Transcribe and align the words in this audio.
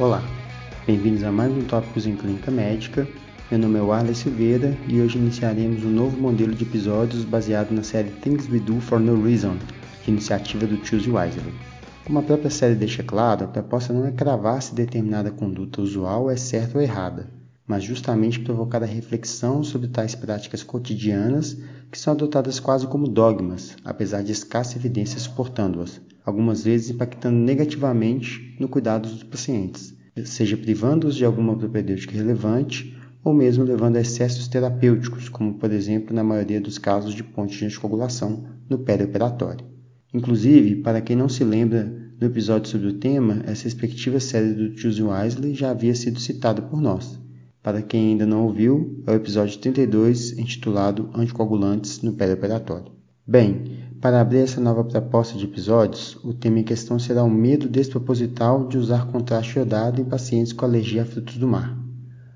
Olá, 0.00 0.22
bem-vindos 0.86 1.22
a 1.24 1.30
mais 1.30 1.52
um 1.52 1.60
Tópicos 1.60 2.06
em 2.06 2.16
Clínica 2.16 2.50
Médica. 2.50 3.06
Meu 3.50 3.60
nome 3.60 3.78
é 3.78 3.82
Warley 3.82 4.14
Silveira 4.14 4.74
e 4.88 4.98
hoje 4.98 5.18
iniciaremos 5.18 5.84
um 5.84 5.90
novo 5.90 6.18
modelo 6.18 6.54
de 6.54 6.64
episódios 6.64 7.22
baseado 7.22 7.70
na 7.72 7.82
série 7.82 8.08
Things 8.08 8.48
We 8.48 8.60
Do 8.60 8.80
For 8.80 8.98
No 8.98 9.22
Reason, 9.22 9.58
iniciativa 10.08 10.66
do 10.66 10.82
Choose 10.82 11.10
Wisely. 11.10 11.52
Como 12.06 12.18
a 12.18 12.22
própria 12.22 12.48
série 12.48 12.76
deixa 12.76 13.02
claro, 13.02 13.44
a 13.44 13.48
proposta 13.48 13.92
não 13.92 14.06
é 14.06 14.10
cravar 14.10 14.62
se 14.62 14.74
determinada 14.74 15.30
conduta 15.30 15.82
usual 15.82 16.30
é 16.30 16.36
certa 16.38 16.78
ou 16.78 16.82
errada, 16.82 17.28
mas 17.66 17.84
justamente 17.84 18.40
provocar 18.40 18.82
a 18.82 18.86
reflexão 18.86 19.62
sobre 19.62 19.88
tais 19.88 20.14
práticas 20.14 20.62
cotidianas 20.62 21.58
que 21.90 21.98
são 21.98 22.14
adotadas 22.14 22.58
quase 22.58 22.86
como 22.86 23.06
dogmas, 23.06 23.76
apesar 23.84 24.22
de 24.22 24.32
escassa 24.32 24.78
evidência 24.78 25.20
suportando-as, 25.20 26.00
algumas 26.24 26.64
vezes 26.64 26.90
impactando 26.90 27.36
negativamente 27.36 28.56
no 28.58 28.68
cuidado 28.68 29.08
dos 29.08 29.22
pacientes, 29.22 29.94
seja 30.26 30.56
privando-os 30.56 31.16
de 31.16 31.24
alguma 31.24 31.56
propedêutica 31.56 32.16
relevante 32.16 32.96
ou 33.22 33.34
mesmo 33.34 33.64
levando 33.64 33.96
a 33.96 34.00
excessos 34.00 34.48
terapêuticos, 34.48 35.28
como 35.28 35.54
por 35.54 35.70
exemplo 35.72 36.14
na 36.14 36.24
maioria 36.24 36.60
dos 36.60 36.78
casos 36.78 37.14
de 37.14 37.22
ponte 37.22 37.58
de 37.58 37.64
anticoagulação 37.64 38.44
no 38.68 38.78
perioperatório. 38.78 39.66
Inclusive, 40.12 40.76
para 40.76 41.00
quem 41.00 41.14
não 41.14 41.28
se 41.28 41.44
lembra 41.44 41.84
no 42.20 42.26
episódio 42.26 42.68
sobre 42.68 42.88
o 42.88 42.94
tema, 42.94 43.42
essa 43.46 43.64
respectiva 43.64 44.18
série 44.20 44.52
do 44.52 44.76
Choose 44.76 45.02
Wisely 45.02 45.54
já 45.54 45.70
havia 45.70 45.94
sido 45.94 46.18
citada 46.18 46.60
por 46.60 46.80
nós. 46.80 47.18
Para 47.62 47.82
quem 47.82 48.12
ainda 48.12 48.26
não 48.26 48.44
ouviu, 48.44 49.02
é 49.06 49.12
o 49.12 49.14
episódio 49.14 49.58
32, 49.58 50.38
intitulado 50.38 51.10
Anticoagulantes 51.14 52.00
no 52.02 52.14
Perioperatório. 52.14 52.92
Bem, 53.26 53.64
para 54.00 54.18
abrir 54.18 54.38
essa 54.38 54.60
nova 54.60 54.82
proposta 54.82 55.36
de 55.36 55.44
episódios, 55.44 56.18
o 56.24 56.32
tema 56.32 56.60
em 56.60 56.64
questão 56.64 56.98
será 56.98 57.22
o 57.22 57.30
medo 57.30 57.68
desproposital 57.68 58.66
de 58.66 58.78
usar 58.78 59.06
contraste 59.08 59.58
iodado 59.58 60.00
em 60.00 60.04
pacientes 60.04 60.54
com 60.54 60.64
alergia 60.64 61.02
a 61.02 61.04
frutos 61.04 61.36
do 61.36 61.46
mar. 61.46 61.78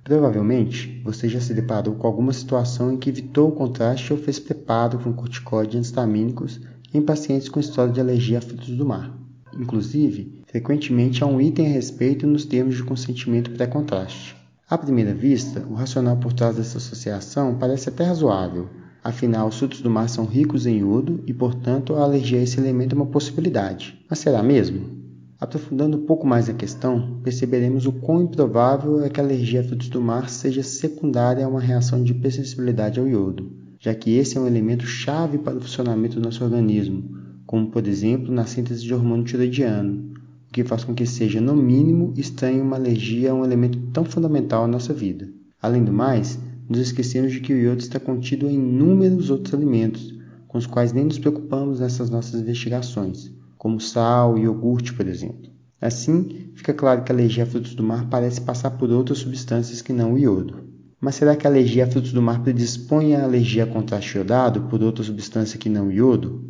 Provavelmente, 0.03 1.01
você 1.03 1.27
já 1.27 1.41
se 1.41 1.55
deparou 1.55 1.95
com 1.95 2.07
alguma 2.07 2.35
situação 2.35 2.93
em 2.93 2.99
que 2.99 3.09
evitou 3.09 3.49
o 3.49 3.53
contraste 3.53 4.13
ou 4.13 4.19
fez 4.19 4.39
preparo 4.39 4.99
com 4.99 5.15
corticoides 5.15 5.77
antistamínicos 5.77 6.61
em 6.93 7.01
pacientes 7.01 7.49
com 7.49 7.59
história 7.59 7.93
de 7.93 8.01
alergia 8.01 8.39
a 8.39 8.43
frutos 8.43 8.77
do 8.77 8.85
mar. 8.85 9.11
Inclusive, 9.59 10.43
frequentemente 10.47 11.25
há 11.25 11.27
um 11.27 11.41
item 11.41 11.67
a 11.67 11.71
respeito 11.71 12.27
nos 12.27 12.45
termos 12.45 12.77
de 12.77 12.85
consentimento 12.85 13.53
pré-contraste. 13.53 14.37
À 14.69 14.77
primeira 14.77 15.15
vista, 15.15 15.65
o 15.71 15.75
racional 15.75 16.19
por 16.19 16.35
trás 16.35 16.57
dessa 16.57 16.77
associação 16.77 17.57
parece 17.59 17.89
até 17.89 18.05
razoável, 18.05 18.69
afinal, 19.05 19.49
os 19.49 19.59
frutos 19.59 19.83
do 19.83 19.91
mar 19.91 20.09
são 20.09 20.25
ricos 20.25 20.67
em 20.67 20.79
iodo 20.79 21.23
e, 21.27 21.35
portanto, 21.35 21.95
a 21.95 22.03
alergia 22.03 22.41
a 22.41 22.43
esse 22.43 22.59
elemento 22.59 22.95
é 22.95 22.97
uma 22.97 23.07
possibilidade. 23.07 24.03
Mas 24.09 24.19
será 24.19 24.43
mesmo? 24.43 25.05
Aprofundando 25.39 25.99
um 25.99 26.07
pouco 26.07 26.27
mais 26.27 26.49
a 26.49 26.55
questão, 26.55 27.21
perceberemos 27.23 27.85
o 27.85 27.93
quão 27.93 28.23
improvável 28.23 29.05
é 29.05 29.11
que 29.11 29.21
a 29.21 29.23
alergia 29.23 29.61
a 29.61 29.65
frutos 29.65 29.91
do 29.91 30.01
mar 30.01 30.31
seja 30.31 30.63
secundária 30.63 31.45
a 31.45 31.49
uma 31.49 31.61
reação 31.61 32.03
de 32.03 32.13
hipersensibilidade 32.13 32.99
ao 32.99 33.07
iodo, 33.07 33.53
já 33.79 33.95
que 33.95 34.17
esse 34.17 34.39
é 34.39 34.41
um 34.41 34.47
elemento 34.47 34.87
chave 34.87 35.37
para 35.37 35.59
o 35.59 35.61
funcionamento 35.61 36.19
do 36.19 36.25
nosso 36.25 36.43
organismo, 36.43 37.05
como 37.47 37.71
por 37.71 37.87
exemplo 37.87 38.33
na 38.33 38.47
síntese 38.47 38.83
de 38.83 38.95
hormônio 38.95 39.25
tiroidiano, 39.25 40.15
que 40.51 40.65
faz 40.65 40.85
com 40.85 40.95
que 40.95 41.05
seja, 41.05 41.41
no 41.41 41.55
mínimo, 41.55 42.15
estranho 42.17 42.63
uma 42.63 42.77
alergia 42.77 43.33
a 43.33 43.35
um 43.35 43.45
elemento 43.45 43.77
tão 43.93 44.05
fundamental 44.05 44.65
à 44.65 44.69
nossa 44.69 44.95
vida. 44.95 45.29
Além 45.61 45.85
do 45.85 45.93
mais, 45.93 46.39
nos 46.69 46.79
esquecemos 46.79 47.33
de 47.33 47.41
que 47.41 47.53
o 47.53 47.57
iodo 47.57 47.81
está 47.81 48.01
contido 48.01 48.49
em 48.49 48.55
inúmeros 48.55 49.31
outros 49.31 49.55
alimentos, 49.55 50.15
com 50.49 50.59
os 50.59 50.67
quais 50.67 50.93
nem 50.93 51.05
nos 51.05 51.19
preocupamos 51.19 51.81
nessas 51.81 52.09
nossas 52.09 52.41
investigações, 52.41 53.31
como 53.59 53.81
sal 53.81 54.39
e 54.39 54.43
iogurte, 54.43 54.93
por 54.93 55.07
exemplo. 55.07 55.51
Assim, 55.81 56.51
fica 56.55 56.73
claro 56.73 57.03
que 57.03 57.13
a 57.13 57.15
alergia 57.15 57.43
a 57.45 57.47
frutos 57.47 57.75
do 57.75 57.83
mar 57.83 58.09
parece 58.09 58.41
passar 58.41 58.71
por 58.71 58.91
outras 58.91 59.19
substâncias 59.19 59.83
que 59.83 59.93
não 59.93 60.15
o 60.15 60.19
iodo. 60.19 60.65
Mas 60.99 61.17
será 61.17 61.37
que 61.37 61.47
a 61.47 61.51
alergia 61.51 61.85
a 61.85 61.91
frutos 61.91 62.13
do 62.13 62.23
mar 62.23 62.43
predispõe 62.43 63.15
à 63.15 63.25
alergia 63.25 63.65
a 63.65 63.67
contraste 63.67 64.17
iodado 64.17 64.63
por 64.63 64.83
outra 64.83 65.05
substância 65.05 65.59
que 65.59 65.69
não 65.69 65.89
o 65.89 65.93
iodo? 65.93 66.43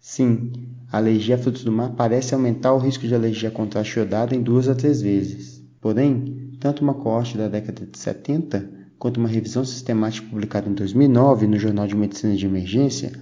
Sim, 0.00 0.52
a 0.90 0.96
alergia 0.96 1.34
a 1.34 1.38
frutos 1.38 1.64
do 1.64 1.70
mar 1.70 1.90
parece 1.90 2.32
aumentar 2.32 2.72
o 2.72 2.78
risco 2.78 3.06
de 3.06 3.14
alergia 3.14 3.50
a 3.50 3.52
contraste 3.52 3.98
iodado 3.98 4.34
em 4.34 4.42
duas 4.42 4.68
a 4.68 4.74
três 4.74 5.02
vezes. 5.02 5.62
Porém, 5.80 6.56
tanto 6.58 6.82
uma 6.82 6.94
coorte 6.94 7.36
da 7.36 7.48
década 7.48 7.84
de 7.84 7.98
70 7.98 8.87
quanto 8.98 9.18
uma 9.18 9.28
revisão 9.28 9.64
sistemática 9.64 10.26
publicada 10.28 10.68
em 10.68 10.74
2009 10.74 11.46
no 11.46 11.58
Jornal 11.58 11.86
de 11.86 11.96
Medicina 11.96 12.34
de 12.34 12.46
Emergência 12.46 13.12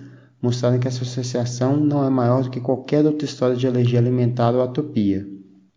mostraram 0.40 0.78
que 0.78 0.88
essa 0.88 1.02
associação 1.02 1.76
não 1.76 2.04
é 2.04 2.10
maior 2.10 2.42
do 2.42 2.50
que 2.50 2.60
qualquer 2.60 3.04
outra 3.04 3.24
história 3.24 3.56
de 3.56 3.66
alergia 3.66 3.98
alimentar 3.98 4.54
ou 4.54 4.62
atopia. 4.62 5.26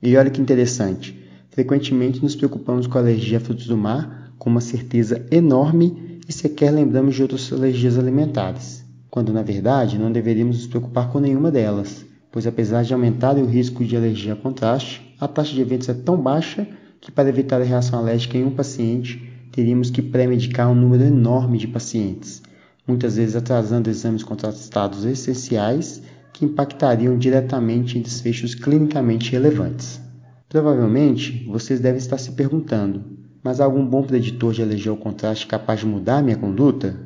E 0.01 0.15
olha 0.15 0.29
que 0.29 0.41
interessante, 0.41 1.17
frequentemente 1.49 2.21
nos 2.21 2.35
preocupamos 2.35 2.87
com 2.87 2.97
a 2.97 3.01
alergia 3.01 3.37
a 3.37 3.41
frutos 3.41 3.67
do 3.67 3.77
mar 3.77 4.33
com 4.37 4.49
uma 4.49 4.61
certeza 4.61 5.25
enorme 5.31 6.19
e 6.27 6.31
sequer 6.31 6.71
lembramos 6.71 7.15
de 7.15 7.21
outras 7.21 7.51
alergias 7.51 7.97
alimentares 7.97 8.79
quando 9.09 9.33
na 9.33 9.41
verdade 9.41 9.97
não 9.97 10.11
deveríamos 10.11 10.57
nos 10.57 10.67
preocupar 10.67 11.11
com 11.11 11.19
nenhuma 11.19 11.51
delas, 11.51 12.05
pois 12.31 12.45
apesar 12.45 12.83
de 12.83 12.93
aumentar 12.93 13.35
o 13.37 13.45
risco 13.45 13.83
de 13.83 13.97
alergia 13.97 14.33
a 14.33 14.35
contraste, 14.35 15.15
a 15.19 15.27
taxa 15.27 15.53
de 15.53 15.61
eventos 15.61 15.89
é 15.89 15.93
tão 15.93 16.17
baixa 16.17 16.67
que 17.01 17.11
para 17.11 17.29
evitar 17.29 17.61
a 17.61 17.65
reação 17.65 17.97
alérgica 17.97 18.37
em 18.37 18.45
um 18.45 18.51
paciente, 18.51 19.31
teríamos 19.59 19.89
que 19.89 20.01
pré-medicar 20.01 20.71
um 20.71 20.73
número 20.73 21.03
enorme 21.03 21.57
de 21.57 21.67
pacientes, 21.67 22.41
muitas 22.87 23.17
vezes 23.17 23.35
atrasando 23.35 23.89
exames 23.89 24.23
contrastados 24.23 25.03
essenciais 25.03 26.01
que 26.31 26.45
impactariam 26.45 27.17
diretamente 27.17 27.97
em 27.97 28.01
desfechos 28.01 28.55
clinicamente 28.55 29.33
relevantes. 29.33 29.99
Provavelmente, 30.47 31.45
vocês 31.45 31.81
devem 31.81 31.97
estar 31.97 32.17
se 32.17 32.31
perguntando, 32.31 33.03
mas 33.43 33.59
há 33.59 33.65
algum 33.65 33.85
bom 33.85 34.01
preditor 34.01 34.53
de 34.53 34.63
alergia 34.63 34.91
ao 34.91 34.97
contraste 34.97 35.45
capaz 35.45 35.81
de 35.81 35.85
mudar 35.85 36.23
minha 36.23 36.37
conduta? 36.37 36.97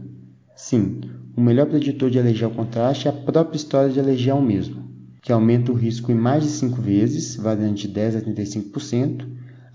Sim, 0.56 1.02
o 1.36 1.42
melhor 1.42 1.66
preditor 1.66 2.12
de 2.12 2.20
alergia 2.20 2.46
ao 2.46 2.54
contraste 2.54 3.08
é 3.08 3.10
a 3.10 3.14
própria 3.14 3.58
história 3.58 3.90
de 3.92 4.00
alergia 4.00 4.34
ao 4.34 4.42
mesmo, 4.44 4.84
que 5.24 5.32
aumenta 5.32 5.72
o 5.72 5.76
risco 5.76 6.12
em 6.12 6.16
mais 6.16 6.44
de 6.44 6.50
5 6.50 6.80
vezes, 6.80 7.36
variando 7.36 7.78
de 7.78 7.88
10 7.88 8.18
a 8.18 8.22
35%. 8.22 9.26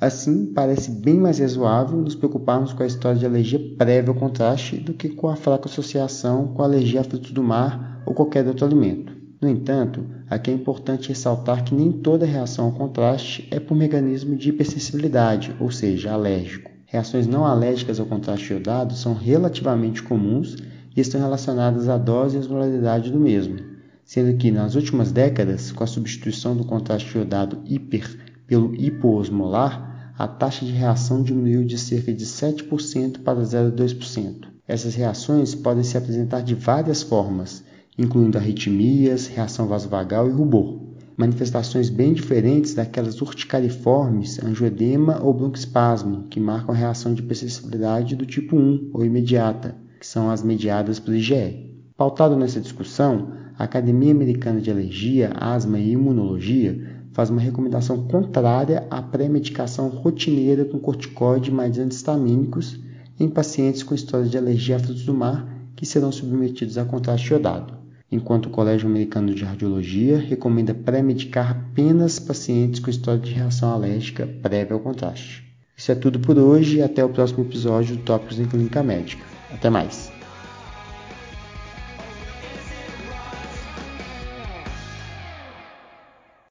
Assim, 0.01 0.53
parece 0.55 0.93
bem 0.93 1.15
mais 1.15 1.41
razoável 1.41 1.99
nos 1.99 2.15
preocuparmos 2.15 2.73
com 2.73 2.85
a 2.85 2.87
história 2.87 3.19
de 3.19 3.27
alergia 3.27 3.59
prévia 3.77 4.11
ao 4.11 4.15
contraste 4.15 4.77
do 4.77 4.95
que 4.95 5.09
com 5.09 5.27
a 5.27 5.35
fraca 5.35 5.67
associação 5.67 6.55
com 6.55 6.63
a 6.63 6.67
alergia 6.67 7.01
a 7.01 7.05
frutos 7.05 7.33
do 7.33 7.43
mar 7.43 8.01
ou 8.07 8.15
qualquer 8.15 8.47
outro 8.47 8.65
alimento. 8.65 9.13
No 9.41 9.49
entanto, 9.49 10.07
aqui 10.31 10.53
é 10.53 10.55
importante 10.55 11.09
ressaltar 11.09 11.65
que 11.65 11.75
nem 11.75 11.91
toda 11.91 12.25
reação 12.25 12.67
ao 12.67 12.73
contraste 12.73 13.49
é 13.51 13.59
por 13.59 13.77
mecanismo 13.77 14.37
de 14.37 14.51
hipersensibilidade, 14.51 15.57
ou 15.59 15.69
seja, 15.69 16.13
alérgico. 16.13 16.71
Reações 16.87 17.27
não 17.27 17.45
alérgicas 17.45 17.99
ao 17.99 18.07
contraste 18.07 18.53
iodado 18.53 18.95
são 18.95 19.15
relativamente 19.15 20.01
comuns 20.01 20.55
e 20.97 21.01
estão 21.01 21.21
relacionadas 21.21 21.89
à 21.89 21.99
dose 21.99 22.37
e 22.37 22.39
osmolaridade 22.39 23.11
do 23.11 23.19
mesmo, 23.19 23.59
sendo 24.05 24.37
que 24.39 24.53
nas 24.53 24.77
últimas 24.77 25.11
décadas, 25.11 25.73
com 25.73 25.83
a 25.83 25.89
substituição 25.89 26.57
do 26.57 26.65
contraste 26.65 27.19
iodado 27.19 27.59
hiper 27.67 28.29
pelo 28.47 28.75
hipoosmolar, 28.75 29.88
a 30.19 30.27
taxa 30.27 30.67
de 30.67 30.73
reação 30.73 31.23
diminuiu 31.23 31.65
de 31.65 31.79
cerca 31.79 32.13
de 32.13 32.27
7% 32.27 33.23
para 33.23 33.41
0,2%. 33.41 34.49
Essas 34.67 34.97
reações 34.97 35.55
podem 35.55 35.85
se 35.85 35.97
apresentar 35.97 36.41
de 36.41 36.57
várias 36.57 37.05
formas, 37.05 37.63
incluindo 37.97 38.37
arritmias, 38.37 39.29
reação 39.29 39.69
vasovagal 39.69 40.29
e 40.29 40.33
rubor, 40.33 40.81
manifestações 41.17 41.89
bem 41.89 42.13
diferentes 42.13 42.75
daquelas 42.75 43.21
urticariformes, 43.21 44.43
angioedema 44.43 45.23
ou 45.23 45.33
broncoespasmo, 45.33 46.25
que 46.25 46.41
marcam 46.41 46.75
a 46.75 46.79
reação 46.79 47.15
de 47.15 47.23
hipersensibilidade 47.23 48.17
do 48.17 48.27
tipo 48.27 48.57
1 48.57 48.91
ou 48.93 49.05
imediata, 49.05 49.77
que 50.01 50.07
são 50.07 50.31
as 50.31 50.43
mediadas 50.43 50.99
pelo 50.99 51.17
IgE. 51.17 51.77
Pautado 51.97 52.37
nessa 52.37 52.61
discussão, 52.61 53.33
a 53.57 53.63
Academia 53.63 54.13
Americana 54.13 54.61
de 54.61 54.71
Alergia, 54.71 55.33
Asma 55.37 55.79
e 55.79 55.93
Imunologia 55.93 56.98
faz 57.19 57.31
uma 57.31 57.41
recomendação 57.41 58.05
contrária 58.05 58.87
à 58.89 59.03
pré-medicação 59.03 59.89
rotineira 59.89 60.65
com 60.65 60.79
corticoide 60.79 61.51
mais 61.51 61.77
antihistamínicos 61.77 62.79
em 63.19 63.29
pacientes 63.29 63.83
com 63.83 63.93
história 63.93 64.29
de 64.29 64.39
alergia 64.39 64.77
a 64.77 64.79
frutos 64.79 65.05
do 65.05 65.13
mar 65.13 65.53
que 65.75 65.85
serão 65.85 66.13
submetidos 66.13 66.79
a 66.79 66.85
contraste 66.85 67.33
iodado, 67.33 67.75
enquanto 68.09 68.47
o 68.47 68.51
Colégio 68.51 68.89
Americano 68.89 69.35
de 69.35 69.43
Radiologia 69.43 70.17
recomenda 70.17 70.73
pré-medicar 70.73 71.51
apenas 71.51 72.21
pacientes 72.21 72.79
com 72.79 72.89
história 72.89 73.19
de 73.19 73.33
reação 73.33 73.73
alérgica 73.73 74.25
prévia 74.41 74.75
ao 74.75 74.81
contraste. 74.81 75.43
Isso 75.77 75.91
é 75.91 75.97
tudo 75.97 76.21
por 76.21 76.39
hoje 76.39 76.77
e 76.77 76.83
até 76.83 77.05
o 77.05 77.09
próximo 77.09 77.43
episódio 77.43 77.97
do 77.97 78.03
Tópicos 78.05 78.39
em 78.39 78.47
Clínica 78.47 78.81
Médica. 78.81 79.25
Até 79.53 79.69
mais. 79.69 80.18